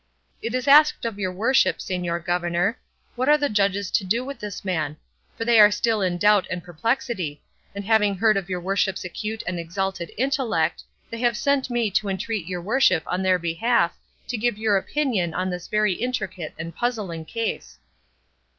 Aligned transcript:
It 0.41 0.55
is 0.55 0.67
asked 0.67 1.05
of 1.05 1.19
your 1.19 1.31
worship, 1.31 1.77
señor 1.77 2.25
governor, 2.25 2.79
what 3.15 3.29
are 3.29 3.37
the 3.37 3.49
judges 3.49 3.91
to 3.91 4.03
do 4.03 4.25
with 4.25 4.39
this 4.39 4.65
man? 4.65 4.97
For 5.37 5.45
they 5.45 5.59
are 5.59 5.69
still 5.69 6.01
in 6.01 6.17
doubt 6.17 6.47
and 6.49 6.63
perplexity; 6.63 7.39
and 7.75 7.85
having 7.85 8.15
heard 8.17 8.35
of 8.35 8.49
your 8.49 8.61
worship's 8.61 9.03
acute 9.05 9.43
and 9.45 9.59
exalted 9.59 10.11
intellect, 10.17 10.81
they 11.11 11.19
have 11.19 11.37
sent 11.37 11.69
me 11.69 11.91
to 11.91 12.09
entreat 12.09 12.47
your 12.47 12.61
worship 12.63 13.03
on 13.05 13.21
their 13.21 13.37
behalf 13.37 13.95
to 14.25 14.37
give 14.39 14.57
your 14.57 14.75
opinion 14.75 15.35
on 15.35 15.51
this 15.51 15.67
very 15.67 15.93
intricate 15.93 16.55
and 16.57 16.75
puzzling 16.75 17.23
case." 17.23 17.77